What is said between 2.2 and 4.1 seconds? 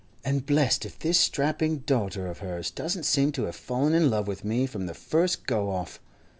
of hers doesn't seem to have fallen in